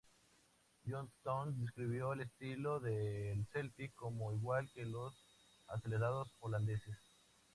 Johnstone 0.83 1.53
describió 1.59 2.13
el 2.13 2.21
estilo 2.21 2.79
del 2.79 3.45
Celtic 3.53 3.93
como 3.93 4.33
"igual 4.33 4.67
que 4.73 4.83
los 4.83 5.13
acelerados 5.67 6.27
holandeses". 6.39 6.97